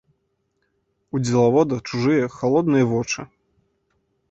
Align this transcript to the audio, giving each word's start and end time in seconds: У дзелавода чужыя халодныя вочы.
У 1.15 1.21
дзелавода 1.25 1.75
чужыя 1.87 2.33
халодныя 2.39 2.85
вочы. 2.95 3.21